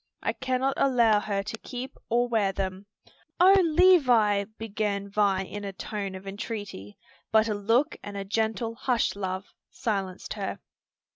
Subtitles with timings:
[0.23, 2.87] I cannot allow her to keep or wear them."
[3.39, 6.97] "O Levis!" began Vi in a tone of entreaty;
[7.31, 10.57] but a look and a gentle "Hush, love!" silenced her.